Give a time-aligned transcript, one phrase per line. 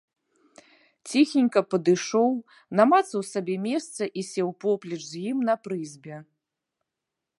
[1.09, 2.31] Ціхенька падышоў,
[2.79, 6.17] намацаў сабе месца і сеў поплеч з ім на прызбе.